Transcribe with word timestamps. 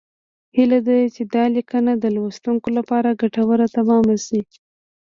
هیله 0.55 0.79
ده 0.87 0.97
چې 1.15 1.21
دا 1.33 1.43
لیکنه 1.55 1.91
د 1.97 2.05
لوستونکو 2.15 2.67
لپاره 2.77 3.17
ګټوره 3.21 3.65
تمامه 3.77 4.15
شي 4.25 4.39